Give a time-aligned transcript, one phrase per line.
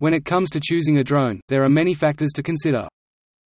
[0.00, 2.86] When it comes to choosing a drone, there are many factors to consider.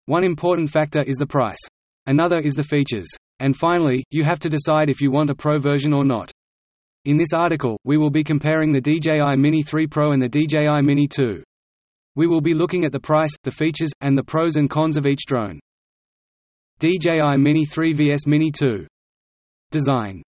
[0.08, 1.60] One important factor is the price.
[2.06, 3.08] Another is the features.
[3.40, 6.34] And finally, you have to decide if you want a Pro version or not.
[7.06, 10.82] In this article, we will be comparing the DJI Mini 3 Pro and the DJI
[10.82, 11.42] Mini 2.
[12.16, 15.08] We will be looking at the price, the features, and the pros and cons of
[15.08, 15.62] each drone.
[16.80, 18.86] DJI Mini 3 vs Mini 2
[19.72, 20.22] Design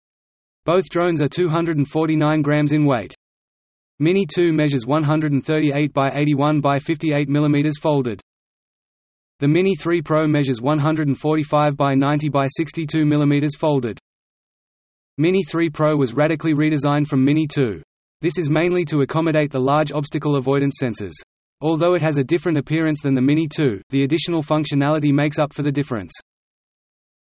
[0.65, 3.15] Both drones are 249 grams in weight.
[4.01, 8.21] Mini 2 measures 138 by 81 by 58 mm folded.
[9.39, 14.01] The Mini 3 Pro measures 145 by 90 by 62 mm folded.
[15.17, 17.81] Mini 3 Pro was radically redesigned from Mini 2.
[18.21, 21.15] This is mainly to accommodate the large obstacle avoidance sensors.
[21.61, 25.53] Although it has a different appearance than the Mini 2, the additional functionality makes up
[25.53, 26.13] for the difference.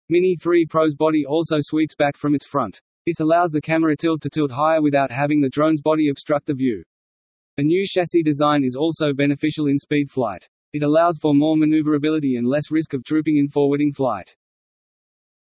[0.08, 2.80] Mini 3 Pro's body also sweeps back from its front.
[3.06, 6.54] This allows the camera tilt to tilt higher without having the drone's body obstruct the
[6.54, 6.84] view.
[7.58, 10.48] A new chassis design is also beneficial in speed flight.
[10.72, 14.34] It allows for more maneuverability and less risk of drooping in forwarding flight.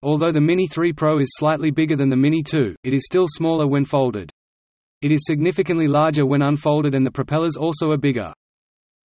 [0.01, 3.27] Although the Mini 3 Pro is slightly bigger than the Mini 2, it is still
[3.29, 4.31] smaller when folded.
[5.01, 8.33] It is significantly larger when unfolded and the propellers also are bigger.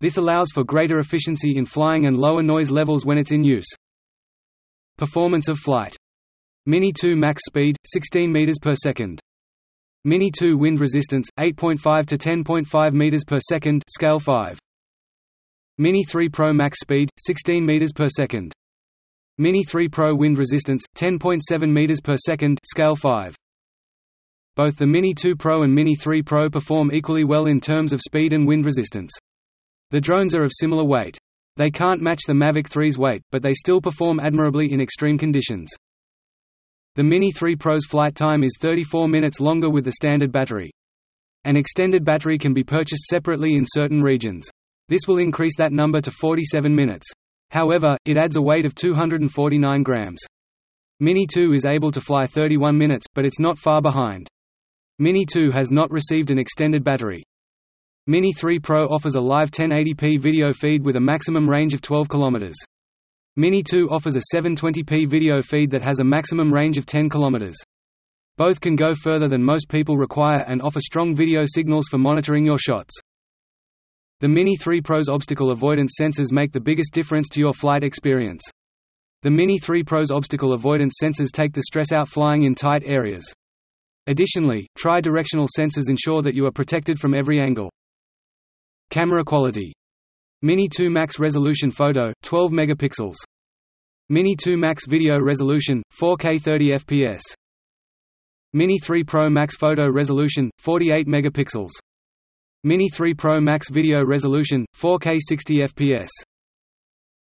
[0.01, 3.69] This allows for greater efficiency in flying and lower noise levels when it's in use.
[4.97, 5.97] Performance of flight.
[6.69, 9.23] Mini 2 max speed, 16 meters per second.
[10.05, 14.59] Mini 2 wind resistance, 8.5 to 10.5 meters per second scale 5.
[15.79, 18.53] Mini 3 Pro max speed, 16 meters per second.
[19.39, 23.35] Mini 3 Pro wind resistance, 10.7 meters per second scale 5.
[24.55, 28.03] Both the Mini 2 Pro and Mini 3 Pro perform equally well in terms of
[28.03, 29.13] speed and wind resistance.
[29.91, 31.17] The drones are of similar weight.
[31.57, 35.71] They can't match the Mavic 3's weight, but they still perform admirably in extreme conditions.
[36.99, 40.73] The Mini 3 Pro's flight time is 34 minutes longer with the standard battery.
[41.45, 44.51] An extended battery can be purchased separately in certain regions.
[44.89, 47.07] This will increase that number to 47 minutes.
[47.53, 50.19] However, it adds a weight of 249 grams.
[50.99, 54.27] Mini 2 is able to fly 31 minutes, but it's not far behind.
[54.99, 57.22] Mini 2 has not received an extended battery.
[58.09, 62.09] Mini 3 Pro offers a live 1080p video feed with a maximum range of 12
[62.09, 62.53] km.
[63.38, 67.54] Mini 2 offers a 720p video feed that has a maximum range of 10 km.
[68.37, 72.44] Both can go further than most people require and offer strong video signals for monitoring
[72.44, 72.97] your shots.
[74.19, 78.43] The Mini 3 Pro's obstacle avoidance sensors make the biggest difference to your flight experience.
[79.22, 83.32] The Mini 3 Pro's obstacle avoidance sensors take the stress out flying in tight areas.
[84.09, 87.71] Additionally, tri-directional sensors ensure that you are protected from every angle.
[88.91, 89.75] Camera quality
[90.41, 93.16] Mini 2 Max Resolution Photo, 12 megapixels.
[94.09, 97.22] Mini 2 Max Video Resolution, 4K 30 fps.
[98.53, 101.71] Mini 3 Pro Max Photo Resolution, 48 megapixels.
[102.62, 106.09] Mini 3 Pro Max Video Resolution, 4K 60 fps.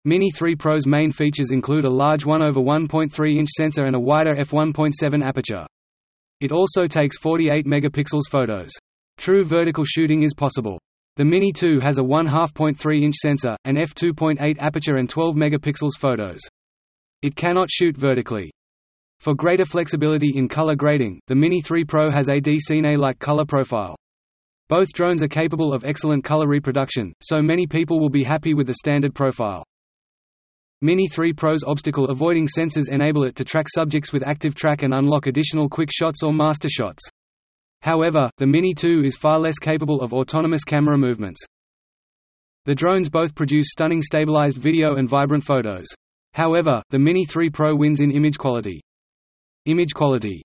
[0.04, 4.00] Mini 3 Pro's main features include a large 1 over 1.3 inch sensor and a
[4.00, 5.66] wider f1.7 aperture.
[6.42, 8.72] It also takes 48 megapixels photos.
[9.18, 10.80] True vertical shooting is possible.
[11.20, 15.98] The Mini 2 has a 1 2.3 inch sensor, an f2.8 aperture and 12 megapixels
[16.00, 16.40] photos.
[17.22, 18.52] It cannot shoot vertically.
[19.20, 23.98] For greater flexibility in color grading, the Mini 3 Pro has a D-Cine-like color profile.
[24.70, 28.68] Both drones are capable of excellent color reproduction, so many people will be happy with
[28.68, 29.66] the standard profile.
[30.82, 34.94] Mini 3 Pro's obstacle avoiding sensors enable it to track subjects with active track and
[34.94, 37.10] unlock additional quick shots or master shots.
[37.82, 41.40] However, the Mini 2 is far less capable of autonomous camera movements.
[42.66, 45.88] The drones both produce stunning stabilized video and vibrant photos.
[46.34, 48.82] However, the Mini 3 Pro wins in image quality.
[49.66, 50.44] Image quality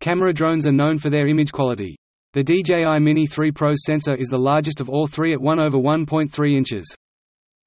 [0.00, 1.96] Camera drones are known for their image quality.
[2.34, 5.78] The DJI Mini 3 Pro's sensor is the largest of all three at 1 over
[5.78, 6.94] 1.3 inches.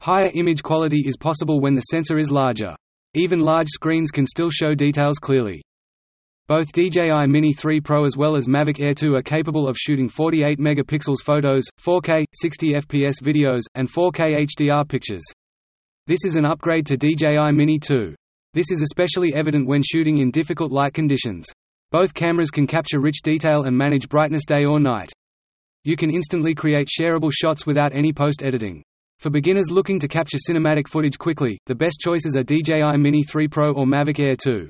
[0.02, 2.76] Higher image quality is possible when the sensor is larger.
[3.16, 5.62] Even large screens can still show details clearly.
[6.50, 10.10] Both DJI Mini 3 Pro as well as Mavic Air 2 are capable of shooting
[10.10, 15.22] 48 megapixels photos, 4K, 60 fps videos, and 4K HDR pictures.
[16.08, 18.16] This is an upgrade to DJI Mini 2.
[18.56, 21.46] This is especially evident when shooting in difficult light conditions.
[21.91, 25.12] Both cameras can capture rich detail and manage brightness day or night.
[25.84, 28.82] You can instantly create shareable shots without any post-editing.
[29.20, 33.47] For beginners looking to capture cinematic footage quickly, the best choices are DJI Mini 3
[33.50, 34.68] Pro or Mavic Air 2.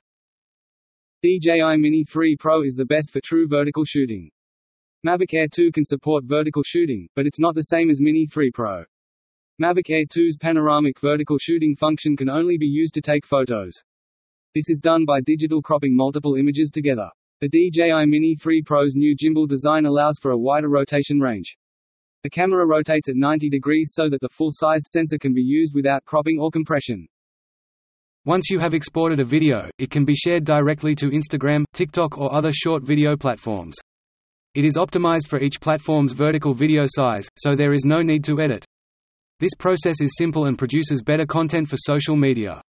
[1.21, 4.31] DJI Mini 3 Pro is the best for true vertical shooting.
[5.05, 8.49] Mavic Air 2 can support vertical shooting, but it's not the same as Mini 3
[8.51, 8.85] Pro.
[9.61, 13.83] Mavic Air 2's panoramic vertical shooting function can only be used to take photos.
[14.55, 17.09] This is done by digital cropping multiple images together.
[17.41, 21.57] The DJI Mini 3 Pro's new gimbal design allows for a wider rotation range.
[22.23, 26.05] The camera rotates at 90 degrees so that the full-sized sensor can be used without
[26.05, 27.09] cropping or compression.
[28.25, 32.35] Once you have exported a video, it can be shared directly to Instagram, TikTok or
[32.35, 33.77] other short video platforms.
[34.55, 38.41] It is optimized for each platform's vertical video size, so there is no need to
[38.41, 38.65] edit.
[39.39, 42.61] This process is simple and produces better content for social media.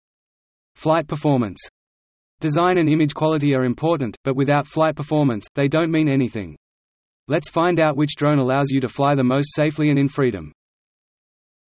[0.76, 1.58] Flight performance.
[2.40, 6.56] Design and image quality are important, but without flight performance, they don't mean anything.
[7.26, 10.52] Let's find out which drone allows you to fly the most safely and in freedom.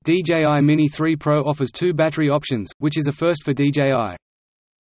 [0.02, 4.16] DJI Mini 3 Pro offers two battery options, which is a first for DJI.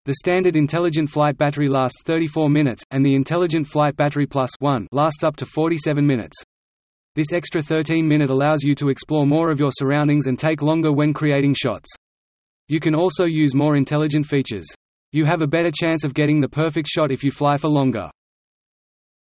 [0.06, 4.88] The standard Intelligent Flight battery lasts 34 minutes, and the Intelligent Flight Battery Plus 1
[4.92, 6.38] lasts up to 47 minutes.
[7.16, 10.92] This extra 13 minute allows you to explore more of your surroundings and take longer
[10.94, 11.90] when creating shots.
[12.68, 14.68] You can also use more intelligent features.
[15.12, 18.10] You have a better chance of getting the perfect shot if you fly for longer.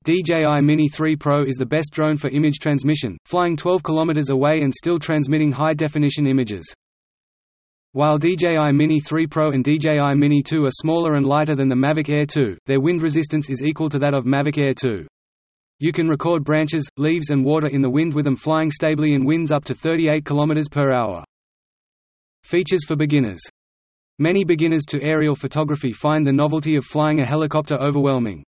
[0.06, 4.62] DJI Mini 3 Pro is the best drone for image transmission, flying 12 km away
[4.62, 6.75] and still transmitting high-definition images.
[7.93, 11.75] While DJI Mini 3 Pro and DJI Mini 2 are smaller and lighter than the
[11.75, 15.06] Mavic Air 2, their wind resistance is equal to that of Mavic Air 2.
[15.81, 19.26] You can record branches, leaves and water in the wind with them flying stably in
[19.26, 21.23] winds up to 38 km per hour.
[22.43, 23.43] Features for beginners
[24.19, 28.44] Many beginners to aerial photography find the novelty of flying a helicopter overwhelming.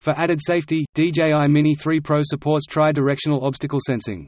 [0.00, 4.26] For added safety, DJI Mini 3 Pro supports tri-directional obstacle sensing.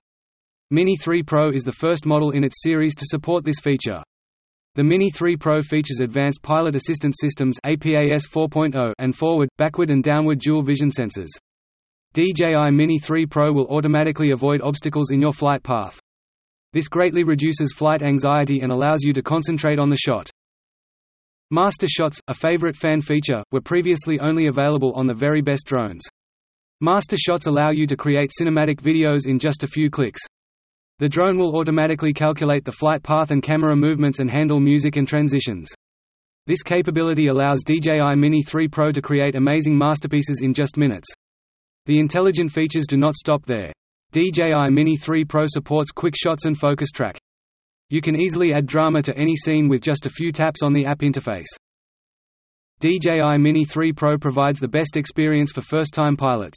[0.71, 4.03] Mini 3 Pro is the first model in its series to support this feature.
[4.75, 10.05] The Mini 3 Pro features advanced pilot assistance systems APAS 4.0 and forward, backward and
[10.05, 11.31] downward dual vision sensors.
[12.13, 15.99] DJI Mini 3 Pro will automatically avoid obstacles in your flight path.
[16.75, 20.31] This greatly reduces flight anxiety and allows you to concentrate on the shot.
[21.55, 26.01] Master shots, a favorite fan feature, were previously only available on the very best drones.
[26.81, 30.23] Master shots allow you to create cinematic videos in just a few clicks.
[30.99, 35.07] The drone will automatically calculate the flight path and camera movements and handle music and
[35.07, 35.69] transitions.
[36.47, 41.11] This capability allows DJI Mini 3 Pro to create amazing masterpieces in just minutes.
[41.85, 43.75] The intelligent features do not stop there.
[44.13, 47.19] DJI Mini 3 Pro supports quick shots and focus track.
[47.93, 50.87] You can easily add drama to any scene with just a few taps on the
[50.87, 51.53] app interface.
[52.81, 56.57] DJI Mini 3 Pro provides the best experience for first-time pilots.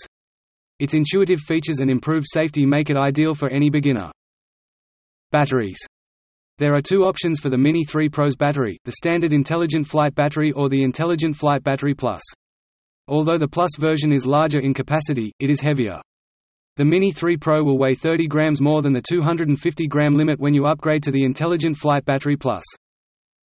[0.79, 4.11] Its intuitive features and improved safety make it ideal for any beginner.
[5.33, 5.85] Batteries
[6.57, 10.53] There are two options for the Mini 3 Pro's battery, the standard Intelligent Flight Battery
[10.53, 12.21] or the Intelligent Flight Battery Plus.
[13.09, 15.99] Although the Plus version is larger in capacity, it is heavier.
[16.77, 20.53] The Mini 3 Pro will weigh 30 grams more than the 250 gram limit when
[20.53, 22.65] you upgrade to the Intelligent Flight Battery Plus.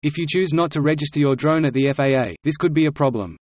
[0.03, 2.93] If you choose not to register your drone at the FAA, this could be a
[2.93, 3.37] problem.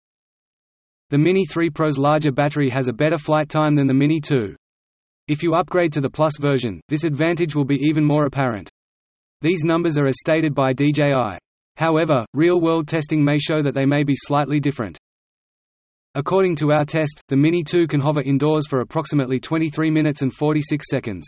[1.11, 4.57] The Mini 3 Pro's larger battery has a better flight time than the Mini 2.
[5.29, 8.71] If you upgrade to the Plus version, this advantage will be even more apparent.
[9.43, 11.37] These numbers are as stated by DJI.
[11.77, 14.97] However, real-world testing may show that they may be slightly different.
[16.17, 20.33] According to our test, the Mini 2 can hover indoors for approximately 23 minutes and
[20.33, 21.27] 46 seconds.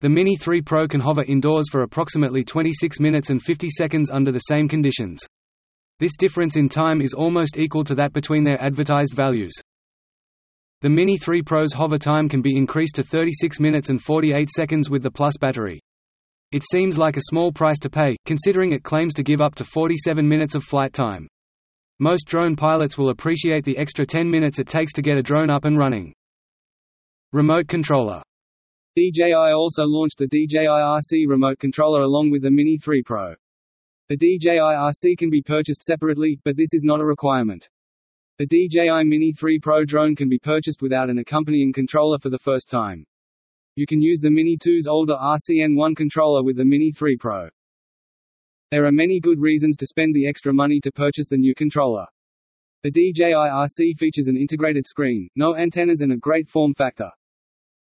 [0.00, 4.32] The Mini 3 Pro can hover indoors for approximately 26 minutes and 50 seconds under
[4.32, 5.20] the same conditions.
[6.00, 9.52] This difference in time is almost equal to that between their advertised values.
[10.80, 14.90] The Mini 3 Pro's hover time can be increased to 36 minutes and 48 seconds
[14.90, 15.78] with the Plus battery.
[16.50, 19.64] It seems like a small price to pay, considering it claims to give up to
[19.64, 21.28] 47 minutes of flight time.
[22.02, 25.50] Most drone pilots will appreciate the extra 10 minutes it takes to get a drone
[25.50, 26.14] up and running.
[27.32, 28.22] Remote controller
[28.96, 33.34] DJI also launched the DJI RC remote controller along with the Mini 3 Pro.
[34.08, 37.68] The DJI RC can be purchased separately, but this is not a requirement.
[38.38, 42.38] The DJI Mini 3 Pro drone can be purchased without an accompanying controller for the
[42.38, 43.04] first time.
[43.76, 47.50] You can use the Mini 2's older RCN1 controller with the Mini 3 Pro.
[48.70, 52.06] There are many good reasons to spend the extra money to purchase the new controller.
[52.84, 57.10] The DJI RC features an integrated screen, no antennas and a great form factor.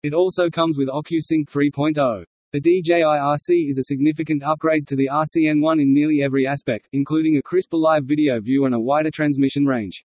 [0.04, 2.24] It also comes with OcuSync 3.0.
[2.54, 7.38] The DJI RC is a significant upgrade to the RCN1 in nearly every aspect, including
[7.38, 10.06] a crisper live video view and a wider transmission range.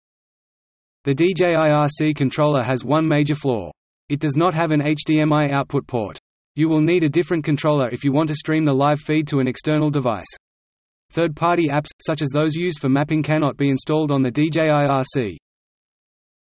[1.03, 3.69] The DJI RC controller has one major flaw.
[4.09, 6.17] It does not have an HDMI output port.
[6.55, 9.39] You will need a different controller if you want to stream the live feed to
[9.39, 10.25] an external device.
[11.13, 15.37] Third-party apps, such as those used for mapping cannot be installed on the DJI RC.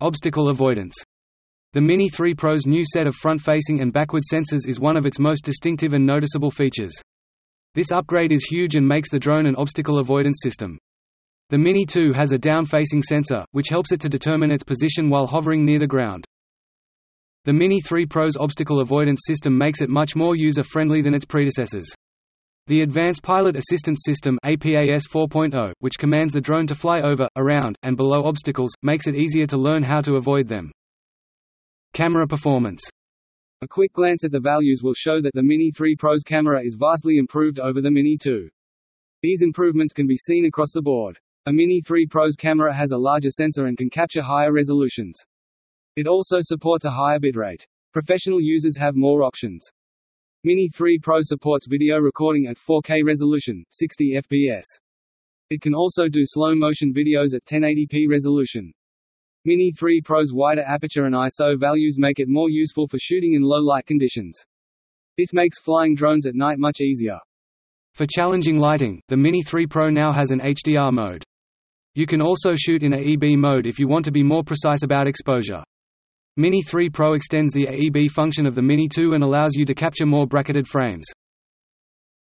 [0.01, 0.95] Obstacle avoidance
[1.75, 5.19] The Mini 3 Pro's new set of front-facing and backward sensors is one of its
[5.19, 6.95] most distinctive and noticeable features.
[7.75, 10.79] This upgrade is huge and makes the drone an obstacle avoidance system.
[11.51, 15.27] The Mini 2 has a down-facing sensor, which helps it to determine its position while
[15.27, 16.25] hovering near the ground.
[17.45, 21.95] The Mini 3 Pro's obstacle avoidance system makes it much more user-friendly than its predecessors.
[22.69, 27.77] The Advanced Pilot Assistance System APAS 4.0, which commands the drone to fly over, around,
[27.85, 30.73] and below obstacles, makes it easier to learn how to avoid them.
[31.93, 32.83] Camera performance
[33.63, 36.75] A quick glance at the values will show that the Mini 3 Pro's camera is
[36.77, 38.49] vastly improved over the Mini 2.
[39.23, 41.21] These improvements can be seen across the board.
[41.47, 45.17] A Mini 3 Pro's camera has a larger sensor and can capture higher resolutions.
[45.95, 47.63] It also supports a higher bitrate.
[47.93, 49.71] Professional users have more options.
[50.47, 54.63] Mini 3 Pro supports video recording at 4K resolution, 60 fps.
[55.51, 58.73] It can also do slow-motion videos at 1080p resolution.
[59.45, 63.43] Mini 3 Pro's wider aperture and ISO values make it more useful for shooting in
[63.43, 64.41] low-light conditions.
[65.19, 67.19] This makes flying drones at night much easier.
[67.95, 71.25] For challenging lighting, the Mini 3 Pro now has an HDR mode.
[71.97, 75.09] You can also shoot in AEB mode if you want to be more precise about
[75.09, 75.65] exposure.
[76.39, 79.75] Mini 3 Pro extends the AEB function of the Mini 2 and allows you to
[79.75, 81.07] capture more bracketed frames.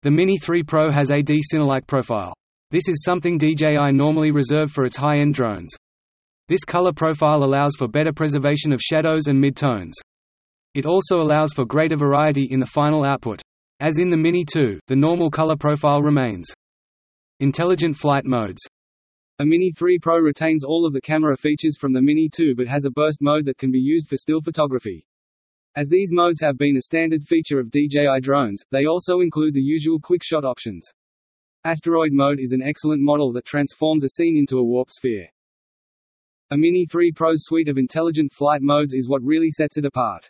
[0.01, 2.33] The Mini 3 Pro has a D-Cinelike profile.
[2.71, 5.75] This is something DJI normally reserve for its high-end drones.
[6.47, 9.93] This color profile allows for better preservation of shadows and mid-tones.
[10.73, 13.43] It also allows for greater variety in the final output.
[13.79, 16.47] As in the Mini 2, the normal color profile remains.
[17.39, 18.61] Intelligent flight modes
[19.41, 22.67] a Mini 3 Pro retains all of the camera features from the Mini 2 but
[22.67, 25.07] has a burst mode that can be used for still photography.
[25.77, 29.61] As these modes have been a standard feature of DJI drones, they also include the
[29.61, 30.91] usual quick shot options.
[31.63, 35.29] Asteroid mode is an excellent model that transforms a scene into a warp sphere.
[36.51, 40.29] A Mini 3 Pro's suite of intelligent flight modes is what really sets it apart.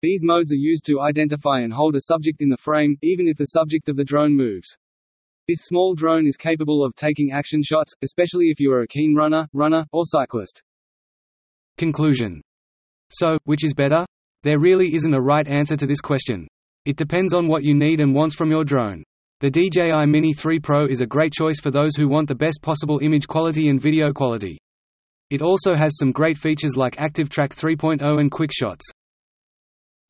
[0.00, 3.36] These modes are used to identify and hold a subject in the frame, even if
[3.36, 4.76] the subject of the drone moves.
[5.48, 9.12] This small drone is capable of taking action shots, especially if you are a keen
[9.14, 10.62] runner, runner, or cyclist.
[11.76, 12.40] Conclusion
[13.08, 14.06] So, which is better?
[14.44, 16.46] There really isn't a right answer to this question.
[16.84, 19.02] It depends on what you need and wants from your drone.
[19.40, 22.62] The DJI Mini 3 Pro is a great choice for those who want the best
[22.62, 24.58] possible image quality and video quality.
[25.30, 28.86] It also has some great features like Active Track 3.0 and Quick Shots.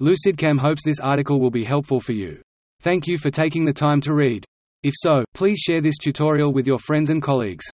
[0.02, 2.42] LucidCam hopes this article will be helpful for you.
[2.80, 4.44] Thank you for taking the time to read.
[4.84, 7.64] If so, please share this tutorial with your friends and colleagues.